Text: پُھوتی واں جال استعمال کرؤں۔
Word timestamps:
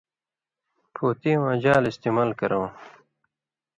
پُھوتی 0.93 1.33
واں 1.41 1.55
جال 1.63 1.83
استعمال 1.91 2.29
کرؤں۔ 2.39 2.67